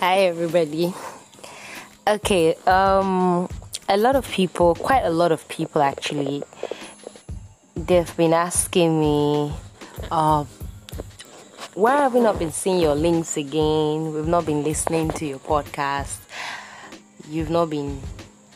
Hi 0.00 0.20
everybody. 0.20 0.94
Okay, 2.08 2.54
um 2.66 3.50
a 3.86 3.98
lot 3.98 4.16
of 4.16 4.26
people, 4.30 4.74
quite 4.74 5.02
a 5.02 5.10
lot 5.10 5.30
of 5.30 5.46
people 5.48 5.82
actually 5.82 6.42
they've 7.76 8.16
been 8.16 8.32
asking 8.32 8.98
me 8.98 9.52
uh 10.10 10.44
why 11.74 11.96
have 11.98 12.14
we 12.14 12.20
not 12.20 12.38
been 12.38 12.50
seeing 12.50 12.80
your 12.80 12.94
links 12.94 13.36
again? 13.36 14.14
We've 14.14 14.26
not 14.26 14.46
been 14.46 14.64
listening 14.64 15.10
to 15.10 15.26
your 15.26 15.38
podcast. 15.38 16.16
You've 17.28 17.50
not 17.50 17.68
been 17.68 18.00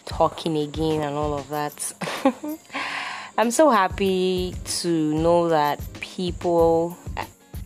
talking 0.07 0.57
again 0.57 1.03
and 1.03 1.15
all 1.15 1.35
of 1.35 1.51
that. 1.51 1.93
I'm 3.37 3.51
so 3.51 3.69
happy 3.69 4.55
to 4.81 4.89
know 5.13 5.51
that 5.51 5.79
people 6.01 6.97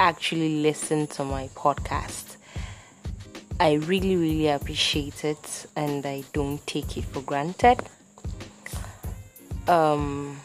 actually 0.01 0.62
listen 0.62 1.06
to 1.06 1.23
my 1.23 1.47
podcast. 1.55 2.27
I 3.61 3.73
really, 3.73 4.15
really 4.15 4.47
appreciate 4.47 5.25
it 5.25 5.67
and 5.75 6.07
I 6.07 6.23
don't 6.33 6.65
take 6.65 6.97
it 6.97 7.05
for 7.05 7.21
granted. 7.23 7.81
Um, 9.67 10.41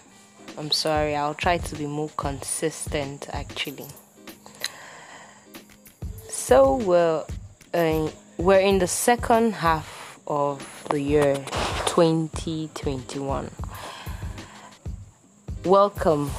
I'm 0.57 0.71
sorry, 0.71 1.15
I'll 1.15 1.35
try 1.35 1.59
to 1.59 1.75
be 1.75 1.85
more 1.85 2.09
consistent 2.17 3.29
actually. 3.31 3.85
So, 6.27 6.77
we're, 6.77 7.23
uh, 7.75 8.09
we're 8.37 8.59
in 8.59 8.79
the 8.79 8.87
second 8.87 9.53
half 9.53 10.19
of 10.25 10.87
the 10.89 10.99
year 10.99 11.35
2021. 11.85 13.51
Welcome, 15.65 16.31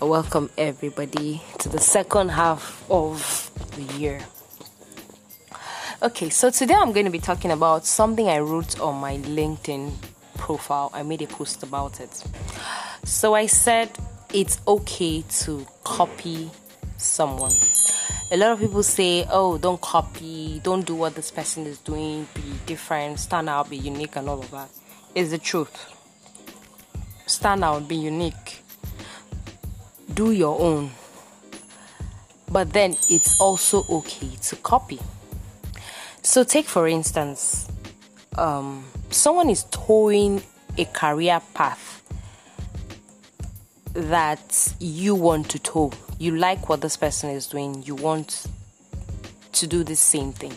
welcome 0.00 0.48
everybody 0.56 1.42
to 1.58 1.68
the 1.68 1.80
second 1.80 2.28
half 2.28 2.88
of 2.88 3.50
the 3.74 3.82
year. 3.98 4.20
Okay, 6.04 6.28
so 6.28 6.50
today 6.50 6.74
I'm 6.74 6.92
going 6.92 7.06
to 7.06 7.10
be 7.10 7.18
talking 7.18 7.50
about 7.50 7.86
something 7.86 8.28
I 8.28 8.40
wrote 8.40 8.78
on 8.78 8.96
my 8.96 9.16
LinkedIn 9.16 9.90
profile. 10.36 10.90
I 10.92 11.02
made 11.02 11.22
a 11.22 11.26
post 11.26 11.62
about 11.62 11.98
it. 11.98 12.22
So 13.04 13.32
I 13.32 13.46
said 13.46 13.88
it's 14.30 14.60
okay 14.68 15.22
to 15.22 15.66
copy 15.82 16.50
someone. 16.98 17.52
A 18.30 18.36
lot 18.36 18.52
of 18.52 18.58
people 18.60 18.82
say, 18.82 19.26
oh, 19.30 19.56
don't 19.56 19.80
copy, 19.80 20.60
don't 20.62 20.84
do 20.84 20.94
what 20.94 21.14
this 21.14 21.30
person 21.30 21.64
is 21.64 21.78
doing, 21.78 22.28
be 22.34 22.42
different, 22.66 23.18
stand 23.18 23.48
out, 23.48 23.70
be 23.70 23.78
unique, 23.78 24.14
and 24.16 24.28
all 24.28 24.40
of 24.40 24.50
that. 24.50 24.68
Is 25.14 25.30
the 25.30 25.38
truth. 25.38 25.74
Stand 27.24 27.64
out, 27.64 27.88
be 27.88 27.96
unique, 27.96 28.62
do 30.12 30.32
your 30.32 30.60
own. 30.60 30.90
But 32.50 32.74
then 32.74 32.90
it's 33.08 33.40
also 33.40 33.84
okay 33.88 34.36
to 34.42 34.56
copy. 34.56 35.00
So, 36.24 36.42
take 36.42 36.64
for 36.64 36.88
instance, 36.88 37.68
um, 38.38 38.86
someone 39.10 39.50
is 39.50 39.64
towing 39.64 40.42
a 40.78 40.86
career 40.86 41.42
path 41.52 42.02
that 43.92 44.74
you 44.80 45.14
want 45.14 45.50
to 45.50 45.58
tow. 45.58 45.92
You 46.18 46.34
like 46.34 46.70
what 46.70 46.80
this 46.80 46.96
person 46.96 47.28
is 47.28 47.46
doing, 47.46 47.82
you 47.82 47.94
want 47.94 48.46
to 49.52 49.66
do 49.66 49.84
the 49.84 49.94
same 49.94 50.32
thing. 50.32 50.54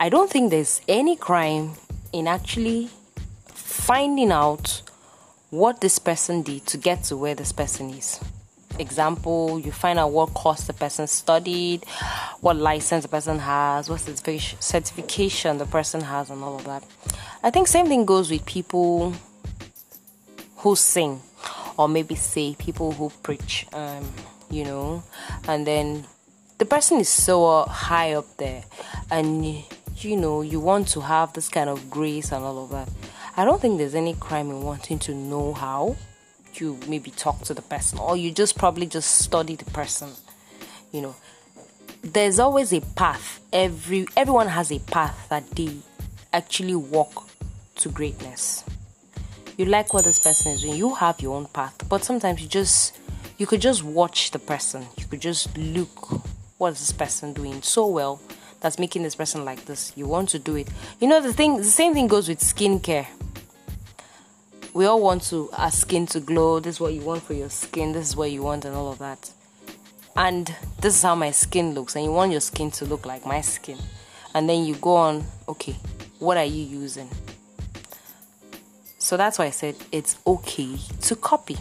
I 0.00 0.08
don't 0.08 0.30
think 0.30 0.50
there's 0.50 0.80
any 0.88 1.16
crime 1.16 1.72
in 2.14 2.26
actually 2.26 2.88
finding 3.52 4.32
out 4.32 4.80
what 5.50 5.82
this 5.82 5.98
person 5.98 6.40
did 6.40 6.66
to 6.68 6.78
get 6.78 7.04
to 7.04 7.18
where 7.18 7.34
this 7.34 7.52
person 7.52 7.90
is 7.90 8.18
example, 8.78 9.58
you 9.58 9.72
find 9.72 9.98
out 9.98 10.12
what 10.12 10.34
course 10.34 10.66
the 10.66 10.72
person 10.72 11.06
studied, 11.06 11.84
what 12.40 12.56
license 12.56 13.04
the 13.04 13.08
person 13.08 13.38
has, 13.38 13.88
what 13.88 14.00
certification 14.00 15.58
the 15.58 15.66
person 15.66 16.00
has, 16.00 16.30
and 16.30 16.42
all 16.42 16.56
of 16.56 16.64
that. 16.64 16.84
I 17.42 17.50
think 17.50 17.68
same 17.68 17.86
thing 17.86 18.04
goes 18.04 18.30
with 18.30 18.44
people 18.46 19.14
who 20.58 20.76
sing, 20.76 21.20
or 21.76 21.88
maybe 21.88 22.14
say 22.14 22.54
people 22.58 22.92
who 22.92 23.10
preach, 23.22 23.66
um, 23.72 24.10
you 24.50 24.64
know, 24.64 25.02
and 25.46 25.66
then 25.66 26.04
the 26.58 26.64
person 26.64 27.00
is 27.00 27.08
so 27.08 27.64
high 27.64 28.14
up 28.14 28.36
there, 28.36 28.64
and 29.10 29.44
you 29.98 30.16
know 30.16 30.42
you 30.42 30.60
want 30.60 30.88
to 30.88 31.00
have 31.00 31.32
this 31.32 31.48
kind 31.48 31.68
of 31.68 31.90
grace 31.90 32.32
and 32.32 32.44
all 32.44 32.64
of 32.64 32.70
that. 32.70 32.88
I 33.36 33.44
don't 33.44 33.60
think 33.60 33.78
there's 33.78 33.94
any 33.94 34.14
crime 34.14 34.50
in 34.50 34.62
wanting 34.62 34.98
to 35.00 35.14
know 35.14 35.52
how 35.52 35.96
you 36.60 36.78
maybe 36.88 37.10
talk 37.10 37.40
to 37.42 37.54
the 37.54 37.62
person 37.62 37.98
or 37.98 38.16
you 38.16 38.30
just 38.30 38.56
probably 38.58 38.86
just 38.86 39.18
study 39.20 39.56
the 39.56 39.64
person 39.66 40.10
you 40.94 41.02
know. 41.02 41.14
There's 42.02 42.38
always 42.38 42.72
a 42.72 42.80
path. 42.80 43.40
Every 43.52 44.06
everyone 44.16 44.48
has 44.48 44.70
a 44.70 44.78
path 44.78 45.28
that 45.28 45.50
they 45.50 45.76
actually 46.32 46.76
walk 46.76 47.28
to 47.76 47.88
greatness. 47.88 48.64
You 49.56 49.64
like 49.66 49.92
what 49.92 50.04
this 50.04 50.18
person 50.18 50.52
is 50.52 50.62
doing 50.62 50.76
you 50.76 50.94
have 50.94 51.20
your 51.20 51.36
own 51.36 51.46
path 51.46 51.76
but 51.88 52.04
sometimes 52.04 52.42
you 52.42 52.48
just 52.48 52.98
you 53.38 53.46
could 53.46 53.60
just 53.60 53.82
watch 53.82 54.30
the 54.30 54.38
person. 54.38 54.86
You 54.96 55.06
could 55.06 55.20
just 55.20 55.56
look 55.56 56.22
what 56.58 56.72
is 56.72 56.78
this 56.78 56.92
person 56.92 57.32
doing 57.32 57.60
so 57.62 57.86
well 57.86 58.20
that's 58.60 58.78
making 58.78 59.02
this 59.02 59.14
person 59.14 59.44
like 59.44 59.64
this. 59.66 59.92
You 59.96 60.06
want 60.06 60.28
to 60.30 60.38
do 60.38 60.54
it. 60.56 60.68
You 61.00 61.08
know 61.08 61.20
the 61.20 61.32
thing 61.32 61.56
the 61.56 61.64
same 61.64 61.94
thing 61.94 62.06
goes 62.06 62.28
with 62.28 62.38
skincare 62.40 63.06
we 64.74 64.86
all 64.86 65.00
want 65.00 65.22
to 65.22 65.48
our 65.52 65.70
skin 65.70 66.04
to 66.06 66.20
glow. 66.20 66.58
This 66.58 66.76
is 66.76 66.80
what 66.80 66.92
you 66.92 67.00
want 67.00 67.22
for 67.22 67.32
your 67.32 67.48
skin. 67.48 67.92
This 67.92 68.08
is 68.08 68.16
what 68.16 68.32
you 68.32 68.42
want, 68.42 68.64
and 68.64 68.74
all 68.74 68.90
of 68.90 68.98
that. 68.98 69.30
And 70.16 70.52
this 70.80 70.96
is 70.96 71.02
how 71.02 71.14
my 71.14 71.30
skin 71.30 71.74
looks, 71.74 71.94
and 71.94 72.04
you 72.04 72.10
want 72.10 72.32
your 72.32 72.40
skin 72.40 72.72
to 72.72 72.84
look 72.84 73.06
like 73.06 73.24
my 73.24 73.40
skin. 73.40 73.78
And 74.34 74.48
then 74.48 74.64
you 74.64 74.74
go 74.74 74.96
on, 74.96 75.24
okay, 75.48 75.76
what 76.18 76.36
are 76.36 76.44
you 76.44 76.64
using? 76.64 77.08
So 78.98 79.16
that's 79.16 79.38
why 79.38 79.46
I 79.46 79.50
said 79.50 79.76
it's 79.92 80.18
okay 80.26 80.76
to 81.02 81.16
copy. 81.16 81.56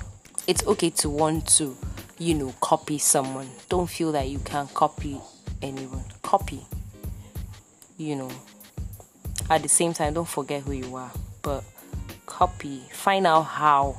It's 0.48 0.66
okay 0.66 0.90
to 0.90 1.10
want 1.10 1.48
to, 1.58 1.78
you 2.18 2.34
know, 2.34 2.54
copy 2.62 2.98
someone. 2.98 3.50
Don't 3.70 3.90
feel 3.90 4.12
that 4.14 4.28
you 4.28 4.40
can't 4.40 4.74
copy 4.74 5.20
anyone. 5.62 6.06
Copy. 6.24 6.62
You 7.98 8.16
know. 8.16 8.32
At 9.50 9.62
the 9.62 9.70
same 9.70 9.94
time, 9.94 10.16
don't 10.16 10.28
forget 10.28 10.64
who 10.64 10.72
you 10.72 10.96
are. 10.96 11.12
But 11.44 11.64
copy, 12.34 12.82
find 12.92 13.28
out 13.28 13.44
how. 13.44 13.96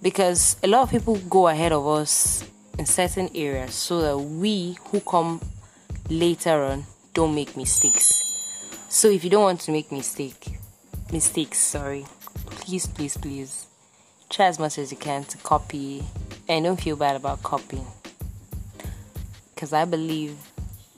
Because 0.00 0.56
a 0.62 0.68
lot 0.68 0.82
of 0.82 0.90
people 0.90 1.16
go 1.28 1.48
ahead 1.48 1.72
of 1.72 1.86
us 1.88 2.48
in 2.78 2.86
certain 2.86 3.28
areas 3.34 3.74
so 3.74 4.00
that 4.00 4.16
we 4.16 4.78
who 4.86 5.00
come 5.00 5.40
later 6.08 6.62
on 6.62 6.84
don't 7.14 7.34
make 7.34 7.56
mistakes. 7.56 8.06
So 8.88 9.08
if 9.08 9.24
you 9.24 9.30
don't 9.30 9.42
want 9.42 9.60
to 9.62 9.72
make 9.72 9.90
mistake 9.90 10.56
mistakes, 11.12 11.58
sorry, 11.58 12.06
please, 12.46 12.86
please, 12.86 13.16
please 13.16 13.66
try 14.30 14.46
as 14.46 14.60
much 14.60 14.78
as 14.78 14.92
you 14.92 14.96
can 14.96 15.24
to 15.24 15.38
copy 15.38 16.04
and 16.48 16.64
don't 16.64 16.80
feel 16.80 16.94
bad 16.94 17.16
about 17.16 17.42
copying. 17.42 17.86
Because 19.52 19.72
I 19.72 19.84
believe 19.84 20.38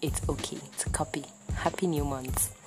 it's 0.03 0.21
okay 0.29 0.59
to 0.79 0.91
copy. 0.91 1.25
Happy 1.55 1.87
New 1.87 2.05
Month. 2.05 2.60